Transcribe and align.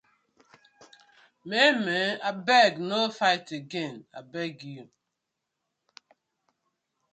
Maymay 1.47 2.13
abeg 2.29 2.73
no 2.89 2.99
fight 3.17 3.47
again 3.59 3.95
abeg 4.19 4.55
yu. 4.73 4.85